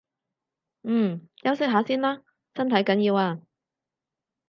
[0.83, 2.21] 嗯，休息下先啦，
[2.55, 3.39] 身體緊要啊